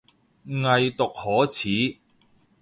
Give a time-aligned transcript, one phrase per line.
[0.47, 1.99] 偽毒可恥